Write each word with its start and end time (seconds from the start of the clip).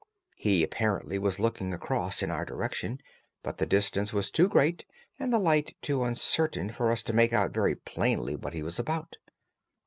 He 0.35 0.63
apparently 0.63 1.19
was 1.19 1.37
looking 1.37 1.75
across 1.75 2.23
in 2.23 2.31
our 2.31 2.43
direction, 2.43 3.01
but 3.43 3.59
the 3.59 3.67
distance 3.67 4.11
was 4.11 4.31
too 4.31 4.49
great 4.49 4.83
and 5.19 5.31
the 5.31 5.37
light 5.37 5.77
too 5.79 6.03
uncertain 6.03 6.71
for 6.71 6.91
us 6.91 7.03
to 7.03 7.13
make 7.13 7.33
out 7.33 7.51
very 7.51 7.75
plainly 7.75 8.35
what 8.35 8.53
he 8.53 8.63
was 8.63 8.79
about. 8.79 9.17